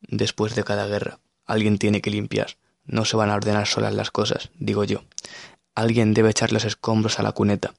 [0.00, 2.56] Después de cada guerra, alguien tiene que limpiar.
[2.84, 5.04] No se van a ordenar solas las cosas, digo yo.
[5.74, 7.74] Alguien debe echar los escombros a la cuneta,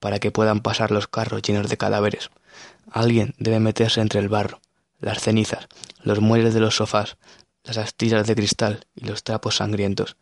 [0.00, 2.30] para que puedan pasar los carros llenos de cadáveres.
[2.90, 4.60] Alguien debe meterse entre el barro,
[5.00, 5.68] las cenizas,
[6.02, 7.16] los muebles de los sofás,
[7.64, 10.16] las astillas de cristal y los trapos sangrientos.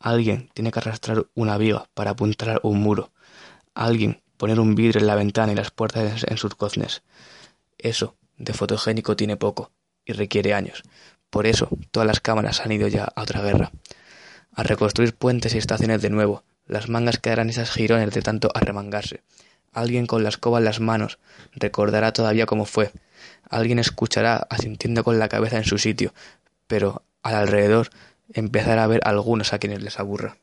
[0.00, 3.12] Alguien tiene que arrastrar una viga para apuntar un muro.
[3.74, 7.02] Alguien poner un vidrio en la ventana y las puertas en sus coznes.
[7.78, 9.70] Eso de fotogénico tiene poco
[10.04, 10.82] y requiere años.
[11.30, 13.72] Por eso todas las cámaras han ido ya a otra guerra.
[14.52, 16.44] A reconstruir puentes y estaciones de nuevo.
[16.66, 19.22] Las mangas quedarán esas jirones de tanto arremangarse.
[19.72, 21.18] Alguien con la escoba en las manos
[21.52, 22.92] recordará todavía cómo fue.
[23.50, 26.14] Alguien escuchará asintiendo con la cabeza en su sitio,
[26.66, 27.90] pero al alrededor
[28.32, 30.38] empezará a ver algunos a quienes les aburra.